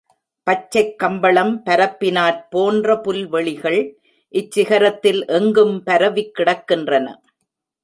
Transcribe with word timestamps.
பச்சைக் 0.47 0.99
கம்பளம் 0.99 1.61
பரப்பினாற் 1.65 2.39
போன்ற 2.49 2.95
புல்வெளிகள் 2.97 3.79
இச்சிகரத்தில் 4.33 5.21
எங்கும் 5.27 5.83
பரவிக் 5.83 6.35
கிடக்கின்றன. 6.37 7.07